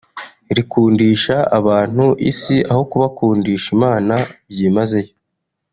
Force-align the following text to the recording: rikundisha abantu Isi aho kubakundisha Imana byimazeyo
rikundisha 0.57 1.35
abantu 1.59 2.05
Isi 2.29 2.57
aho 2.71 2.81
kubakundisha 2.91 3.67
Imana 3.77 4.15
byimazeyo 4.51 5.13